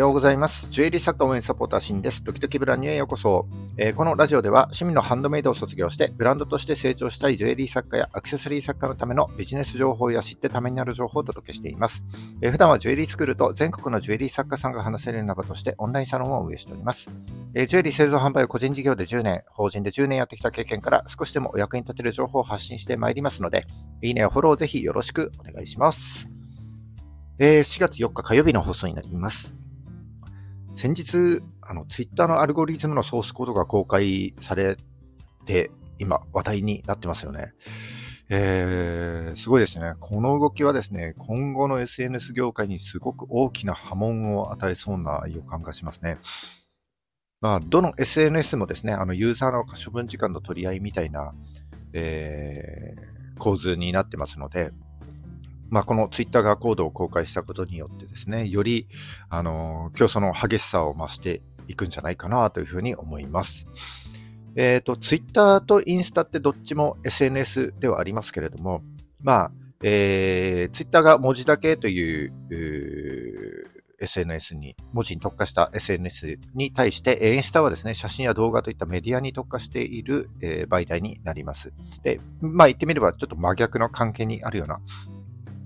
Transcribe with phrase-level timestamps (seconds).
[0.00, 0.66] ようございます。
[0.70, 2.24] ジュエリー作家応援サポーターシンです。
[2.24, 3.46] 時々ブランニューへようこそ、
[3.76, 12.02] えー、このラジオでは趣味のハンドメイドを卒業してブランドとして成長したいジュエリー作家やアクセサリー作家のためのビジネス情報や知ってためになる情報をお届けしています。
[12.40, 17.10] えー、普段はジュエリースクールと全国のジュエリー作家さんが話せるような場としてオンラインサロンを運営しております。
[17.54, 23.66] えー、ジュエリー製造販売を個人事業で10年、法人で10年やってきた経験から少しでもお役に立てる情報を発信してまいりますので、
[24.00, 26.26] いいねやフォローをぜひよろしくお願いします。
[27.38, 29.60] えー、4月4日火曜日の放送になります。
[30.80, 34.78] 先日、あの、ツイッターのアルゴリズムのソースコードが公開され
[35.44, 37.52] て、今、話題になってますよね。
[38.30, 39.92] えー、すごいですね。
[40.00, 46.16] この動きはですね、今後の SNS 業界にすごく大きな波紋を与えそうな予感がしますね。
[47.42, 51.34] まあ、どの SNS もですね、あの、ユーザーの処分時間の取り合いみたいな、
[51.92, 54.72] えー、構図になってますので、
[55.70, 58.88] まあ、このツイッターがコードを公開したことによってですね、より、
[59.28, 63.66] あの、競争の激しさを増していくんじゃないかなというふうに思います。
[64.56, 68.82] えっ、ー、と、ツイッターとインスタってどっちも SNS ではありますけれども、
[69.20, 72.32] まあ、えー、ツイッターが文字だけという、
[74.00, 81.72] SNS に、文字に特化した SNS に対して、インスタはですね、写真や動画といったメディアに特化している、えー、媒体になります。
[82.02, 84.80] で、まあ言ってみればちょっと真逆の関係にあるような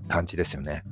[0.07, 0.83] 感じですよね。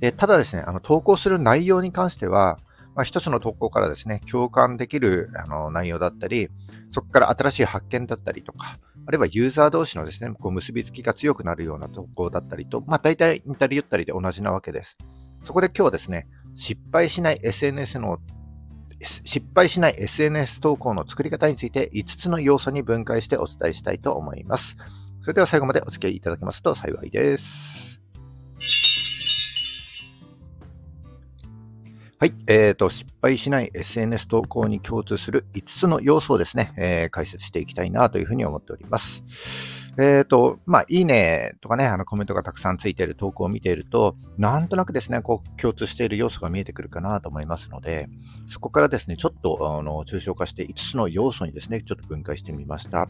[0.00, 2.58] でただですね、あの投稿する内容に関しては、
[2.94, 6.48] まあ、一つの投稿からですね、共感できるあの内容だったり、
[6.90, 14.96] そこから新しい発見だったりとか、あるいはユーザー同士のですね、こう結びつきが強くなるような投稿だったりと、まあ大体似たり寄ったりで同じなわけです。
[15.44, 18.18] そこで今日はですね、失敗しない SNS の
[19.00, 24.76] 失敗しない SNS 投稿の作り方について5つの要素に分解してお伝えしたいと思います。
[25.22, 27.79] それでは最後までお付き合いいただけますと幸いです。
[32.20, 32.34] はい。
[32.48, 39.24] えっ、ー、と、失敗しない SNS 投稿に共通する5つの要素をですね、えー、解説していきたいなというふうに思っております。
[39.96, 48.10] えっ、ー、と、まあ、いいねとかね、あのコメントがたくさんついている投稿を見ていると、なんとなくですね、こう、共通している要素が見えてくるかなと思いますので、
[48.46, 53.08] そこからですね、ちょっと、あの、抽象化して5つの要素にですね、ちょっと分解してみました。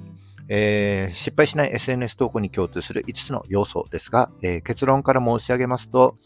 [0.48, 6.16] えー、失敗しない SNS 投稿に共通する5つの要素ですが、え、結論から申し上げますと、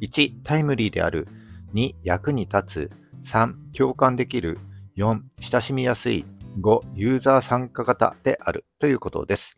[0.00, 1.28] 1、タイムリーである。
[1.74, 2.90] 2、役に立つ。
[3.24, 4.58] 3、共感できる。
[4.96, 6.24] 4、親しみやすい。
[6.60, 9.56] 5、ユーザー参加型であるということです。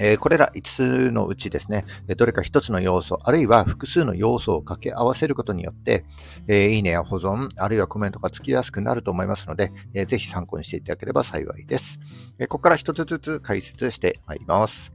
[0.00, 1.84] え、これら5つのうちですね、
[2.16, 6.04] どれか1つの要素、あるいは複数の要素を掛け合わせることによって、
[6.46, 11.98] え、いいねや保存、あるいはコメントがつきやすくなると思いますので、えー、ぜひ参考にしていただければ幸いです。
[12.38, 14.94] えここから1つずつ解説してまいります。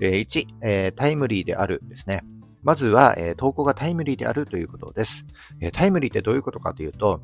[0.00, 2.22] え1、えタイムリーであるですね。
[2.64, 5.24] まずは、え投稿がタイムリーであるということです。
[5.60, 7.20] えタイムリーってどういうことかというと、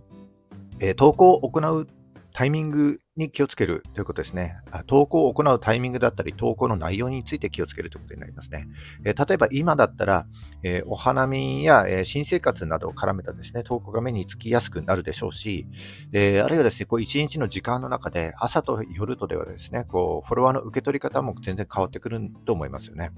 [0.78, 1.86] え投稿を行う
[2.32, 4.56] タイミングに気をつけるということですね。
[4.86, 8.66] 投稿を行うタイミングだったり、投稿の内容について気をつけるということになりますね。
[9.04, 10.26] え例えば今だったら、
[10.62, 15.66] えお花見や、え新生活などを絡めたですね、投稿が目につきやすくなるでしょうし、
[16.12, 23.10] えあるいはですね、こう一日の時間の中で、朝と夜とではですね、こうフォロワーの受け取り方も全然変わってくると思いますよね。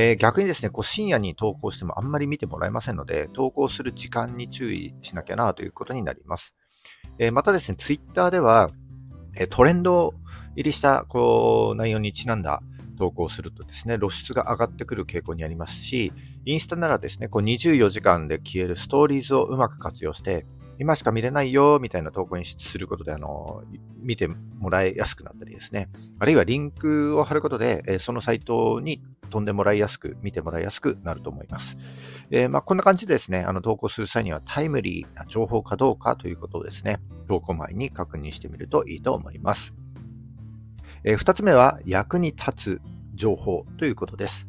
[0.00, 6.54] えー、逆にですね、こう深夜に投稿してもあんまり見てもらえませんので、投稿する時間に注意しなきゃなということになります。
[7.18, 8.70] えー、またですね、ツイッターでは、
[9.34, 10.14] えトレンド
[10.54, 12.62] 入りしたこう内容にちなんだ
[12.96, 16.12] 投稿するとですね、露出が上がってくる傾向にありますし、
[16.44, 20.46] インスタならですね、こう24時間で消えるストーリーズをうまく活用して、
[20.78, 23.64] 今しか見れないよ、みたいな投稿にすることで、あの、
[24.00, 25.88] 見てもらいやすくなったりですね。
[26.20, 31.76] あるいはリンクを貼ることで、そのサイトに飛んでもらいやすく、見てもらいやすくなると思います。
[32.30, 39.74] えー、まあ、こんな感じでですね、あの、投稿する際にはタイムリーな情報かどうかということをですね、投稿前に確認してみるといいと思います。
[41.04, 42.80] えー、二つ目は、役に立つ
[43.14, 44.46] 情報ということです。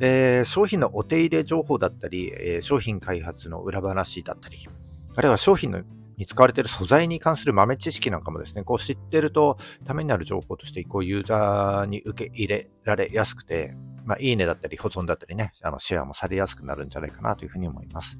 [0.00, 4.58] えー、商品のお手入れ情報だったり、えー、商品開発の裏話だったり、
[5.14, 5.82] あるいは商品の
[6.16, 18.18] に使われている素材に関する豆知識なんかもですね、こう知ってるとためになる情報として、こうユーザーに受け入れられやすくて、まあ、いいねだったり保存だったりね、あのシェアもされやすくなるんじゃないかなというふうに思います。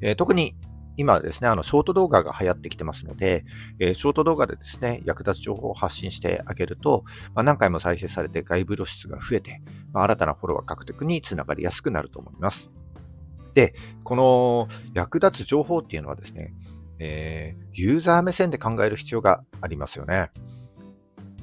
[0.00, 0.54] えー、特に
[0.96, 3.44] 今はですね、あの、ショート動画が流行ってきてますので、
[3.78, 7.04] えー、ショート動画でですね、役立つ情報を発信してあげると、
[7.34, 9.62] まあ、何回も再生されて外部露出が増えて、
[9.92, 12.70] まあ、新たなフォロワー獲得につながりやすくなると思います。
[13.54, 13.74] で、
[14.04, 16.52] この役立つ情報っていうのはですね、
[16.98, 20.30] えー、ユーザー目線で考える必要がありますよね。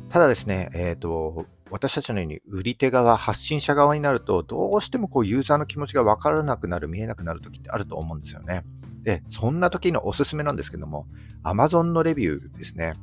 [0.09, 8.63] ただですね、えっ、ー、と、私たちのように売り手側、発信者側になると、どうしてもこうユーザーの気持ちが分からなくなる、見えなくなるときってあると思うんですよね。
[9.03, 11.07] で、そんな時のおすすめなんですけども、
[11.43, 12.93] Amazon のレビューですね。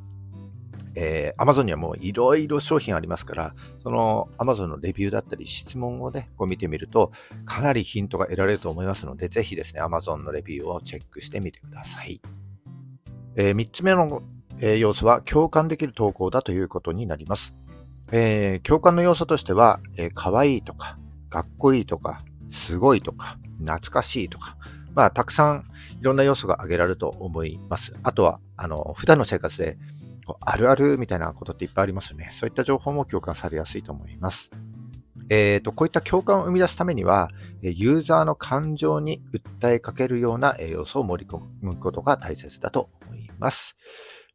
[0.97, 7.11] えー、Amazon にはもういろいろ商品ありますから、その Amazon のレビューだったり質問をね、こう見てみると、
[7.45, 12.21] かなりヒントが得られると思いますので、ぜひですね、Amazon のレビューをチェックしてみてください。
[13.37, 14.23] えー、3つ目の、
[14.61, 17.55] えー、要素は共感できる投稿だということになります。
[18.13, 20.99] えー、共感の要素としては、えー、可愛いとか、
[21.31, 22.21] かっこいいとか、
[22.51, 24.57] すごいとか、懐かしいとか、
[24.95, 25.65] まあ、たくさん
[26.01, 27.95] いろんな要素が挙げられると思います。
[28.03, 29.77] あとは、あの、普段の生活で
[30.41, 32.31] あるあるみたいなことっていっぱいありますよね。
[32.33, 34.51] そういった情報も共感されやすいと思います。
[35.31, 37.31] えーと、こういった共感を生み出すためには、
[37.63, 39.23] ユーザーの感情に
[39.61, 43.77] 訴えかけるような要素を盛り込むことが大切だと思います。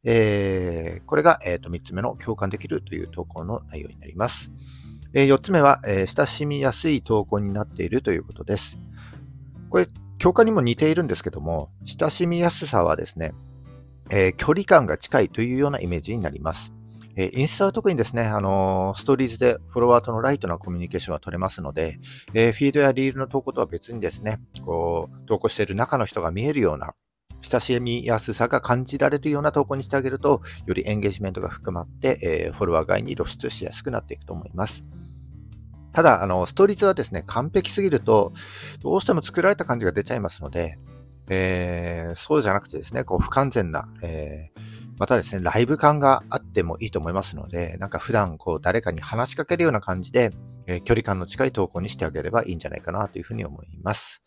[0.04, 4.50] えー、これが、えーと、3つ目の共感できるという投稿の内容になります。
[5.12, 8.78] えー、4つ目は、えー、親しみやすい投稿になっているということです。
[9.68, 9.88] これ、
[10.18, 13.32] 共感にも似ているんですけども、親しみやすさはですね、
[14.10, 16.72] えー、距離感が近いというようなイメージになります。
[17.16, 21.98] えー、インスタは特にですね、あのー、ストーリーズでフォロワーとのライトなコミュニケーションが取れますので、
[22.34, 26.94] えー、フィードやリールの投稿とは別にですね、こう、投稿している中の人が見えるような、
[27.42, 34.84] 親しみやすさが感じられるような投稿にしてあげると、よりエンゲージメントが含まって、えフォロワー外に露出しやすくなっていくと思います。
[35.92, 38.32] ただ、あの、ストーリーズはですね、完璧すぎると、
[38.82, 40.78] どうしても作られた感じが出ちゃいますので、
[41.28, 44.60] えー、そうじゃなくてですね、こう不完全な、えー、
[44.98, 50.30] またですね、ライブ感があってもいいと思いますので、なんか普段こう誰かに話しかけるような感じで、
[50.66, 54.22] えー、距離感の近い投稿にしてあげればいいんじゃないかなというふうに思います。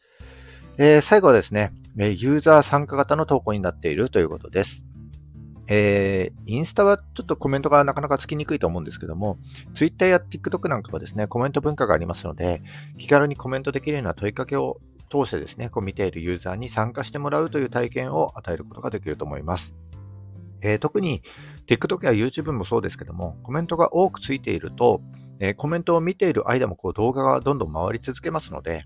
[0.78, 4.84] えー、最後はですね、えユーザー参加型の投稿になっているということです。
[5.68, 9.38] えー、インスタはちょっとコメントがなかなかつきにくいと思うんですけども、
[9.74, 12.62] Twitter や TikTok なんかはですね、コメント文化がありますので、
[12.98, 19.74] 気軽にコメントできるような問いかけを通してですね、こう見ているユーザーに参加してもらうという体験を与えることができると思います。
[20.62, 21.22] えー、特に
[21.68, 25.02] TikTok や YouTube もそうですけども、コメントが多くついていると、
[25.40, 28.84] えー、コメントを見ている間もこう動画がどんどん回り続けますので、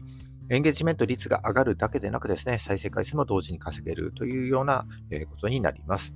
[0.50, 4.86] エンゲージメント率が上がるだけでなくですね、再生回数も同時に稼げるというような
[5.30, 6.14] ことになります。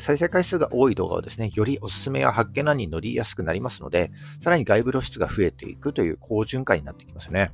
[0.00, 7.52] 再生回数が多い動画はですね、よりおすすめや発見欄に乗りやすくなりますので、さらに外部露出が増えていくという好循環になってきますよね。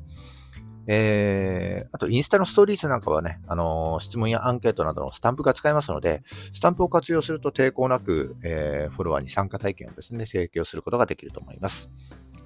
[0.87, 11.89] えー、あと、インスタのストーリーズなんかはね、あのー、質問やアンケートなどのスタンプが使えますので、スタンプを活用すると抵抗なく、えー、フォロワーに参加体験をですね、提供することができると思います。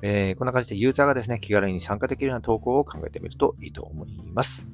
[0.02, 4.66] えー、こんな感じでユーザーがですね、気軽に参加できるような投稿を考えてみるといいと思います。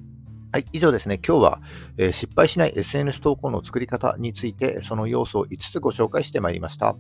[0.53, 1.19] はい、以上ですね。
[1.27, 1.61] 今日は、
[1.99, 6.97] えー、失敗しない SNS 投稿の作り方について、その要素を5つご紹介してまいりました。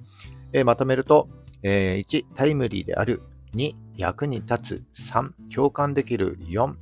[0.53, 1.29] えー、まとめると、
[1.63, 3.23] えー、1、タイムリーである。
[3.55, 5.11] 2、役に立つ。
[5.13, 6.37] 3、共感できる。
[6.41, 6.75] 4、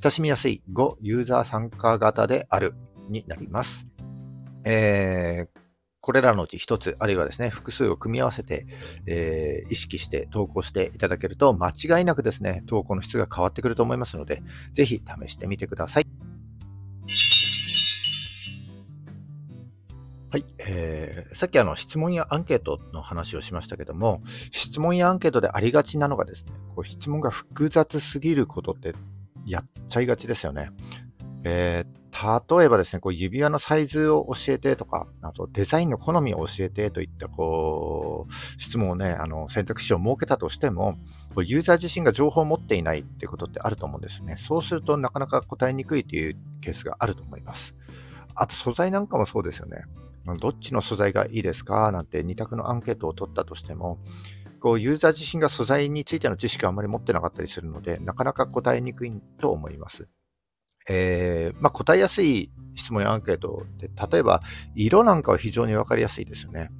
[0.00, 0.62] 親しみやすい。
[0.72, 2.74] 5、ユーザー参加型である。
[3.08, 3.86] になります。
[4.64, 5.48] えー、
[6.08, 8.66] これらのうち一つ、あるいはですね、複数を組み合わせて、
[9.04, 16.06] えー、意識して投稿していただけると、間違いなくですね、投稿の質が変わってくると思いますので、ぜひ試してみてください。
[20.30, 20.44] はい。
[20.66, 28.94] えー、さっきあの質問やアンケートの話をしましたけども、質問やアンケートでありがちなのがですね、こう質問が複雑すぎることって
[29.44, 30.70] やっちゃいがちですよね。
[31.44, 40.94] えー、例えばですね、こう指輪のサイズを教えてとか、あとデザインの好みを教えてといったこう質問をね、あの選択肢を設けたとしても、
[41.34, 44.36] こうユーザー自身が情報を持っていないっていうことってあると思うんですよね。
[44.38, 47.76] そうするとなかなか答えにくいというケースがあると思います。
[48.34, 49.84] あと素材なんかもそうですよね。
[50.40, 51.92] どっちの素材がいいですか？
[51.92, 53.98] なんて2択のアンケートを取ったとしても、
[54.60, 60.08] こうユーザー自身が素材についての知識をあまり持ってなかったりするので、なかなか答えにくいと思います。
[60.88, 64.40] えー、まあ、答えやすい質問やアンケートで、例えば
[64.74, 66.70] 色なんかは非常にわかりやすいですよね。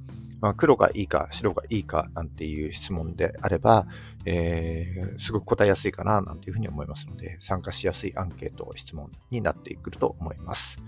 [0.41, 3.87] まあ、黒がいいか白がいいかなんていう質問であれば、
[4.23, 10.81] えー、すごく答えやすいかななんていうふうに思いますので、参加しやすいアンケート、質問になってくると思います。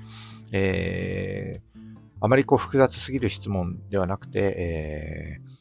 [0.53, 1.71] えー
[2.23, 5.37] あまりこう複雑すぎる質問ではなくて、え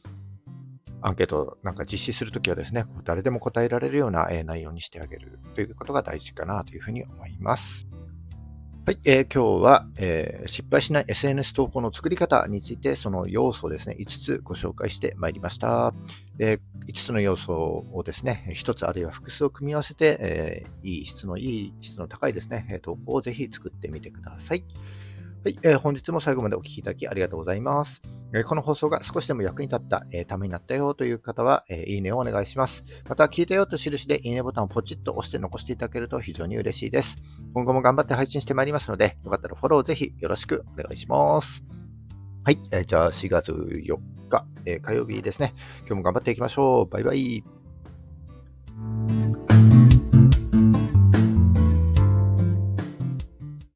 [1.01, 7.87] アンケートなんか実施するときはですね、誰でも答えられるような内容にしてあげるということが大事かなというふうに思います。
[8.83, 15.93] はい、えー、今日は、えー、失敗しない SNS 投稿の作り方について、その要素をですね、5つご紹介してまいりました。
[16.39, 24.63] えー、5つの要素をですね、1つあるいは複数を組み合わせて、えー、いい質のいい質の高いですね、投稿をぜひ作ってみてください。
[25.43, 28.20] はい、えー、本日も最後までお聞きいただきありがとうございます。
[28.45, 32.83] この放送が少しでも役に立った、えー、ためになったよという方は、えいいねをお願いします。
[33.09, 37.21] また、聞いたよと印でいいねボタンをポチッと押して残していただけると非常に嬉しいです。
[37.53, 41.63] 今後も頑張って配信してまいりますので、よかったらフォローぜひよろしくお願いします。
[42.43, 43.97] はい、えじゃあ4月4
[44.29, 45.53] 日、え火曜日ですね。
[45.79, 46.85] 今日も頑張っていきましょう。
[46.85, 47.43] バイバイ。